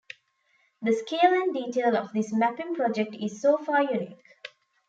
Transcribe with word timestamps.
The 0.81 0.93
scale 0.93 1.31
and 1.31 1.53
detail 1.53 1.95
of 1.95 2.11
this 2.11 2.33
mapping 2.33 2.73
project 2.73 3.13
is 3.13 3.39
so 3.39 3.55
far 3.59 3.83
unique. 3.83 4.17